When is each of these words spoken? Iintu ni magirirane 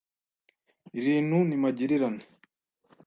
Iintu 0.99 1.37
ni 1.47 1.55
magirirane 1.63 2.23